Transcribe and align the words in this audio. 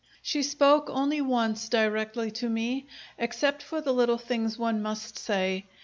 She 0.23 0.41
spoke 0.41 0.89
only 0.89 1.21
once 1.21 1.69
directly 1.69 2.31
to 2.31 2.49
me, 2.49 2.87
except 3.19 3.61
for 3.61 3.81
the 3.81 3.93
little 3.93 4.17
things 4.17 4.57
one 4.57 4.81
must 4.81 5.19
say. 5.19 5.65